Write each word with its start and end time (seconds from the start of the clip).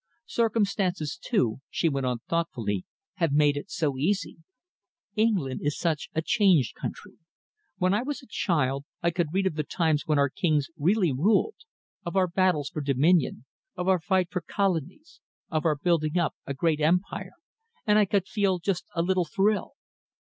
Circumstances, 0.25 1.15
too," 1.15 1.59
she 1.69 1.87
went 1.87 2.07
on 2.07 2.21
thoughtfully, 2.27 2.85
"have 3.17 3.31
made 3.31 3.55
it 3.55 3.69
so 3.69 3.99
easy. 3.99 4.37
England 5.15 5.59
is 5.63 5.77
such 5.77 6.09
a 6.15 6.23
changed 6.23 6.73
country. 6.73 7.19
When 7.77 7.93
I 7.93 8.01
was 8.01 8.23
a 8.23 8.27
child, 8.27 8.83
I 9.03 9.11
could 9.11 9.27
read 9.31 9.45
of 9.45 9.53
the 9.53 9.63
times 9.63 10.07
when 10.07 10.17
our 10.17 10.31
kings 10.31 10.69
really 10.75 11.11
ruled, 11.13 11.53
of 12.03 12.15
our 12.15 12.25
battles 12.27 12.69
for 12.71 12.81
dominion, 12.81 13.45
of 13.77 13.87
our 13.87 13.99
fight 13.99 14.31
for 14.31 14.41
colonies, 14.41 15.21
of 15.51 15.65
our 15.65 15.75
building 15.75 16.17
up 16.17 16.33
a 16.47 16.55
great 16.55 16.79
empire, 16.81 17.33
and 17.85 17.99
I 17.99 18.05
could 18.05 18.27
feel 18.27 18.57
just 18.57 18.85
a 18.95 19.03
little 19.03 19.25
thrill. 19.25 19.73